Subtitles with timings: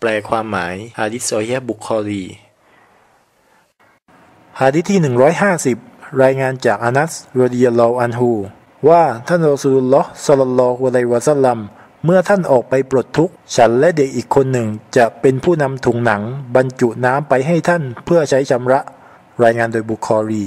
[0.00, 2.24] แปลความหมายฮะดิษซอฮีบุคอรี
[4.60, 5.00] ฮะดิษที่
[5.60, 8.30] 150 รายงานจากอานัสรดิยลออันฮู
[8.88, 11.58] ว่าท่านรอสูลุลลอฮ์สลลัลลอฮุอะลัยวะซัลลัม
[12.04, 16.22] เมื่อท่านออกไปปลดทุกข์ ฉันและเด็กอีกคนหนึ่งจะเป็นผู้นำถุงหนัง
[16.56, 18.80] บรรจุน้ำไปให้ท่านเพื่อใช้ชำระ
[19.44, 20.44] รายงานโดยบุคอรี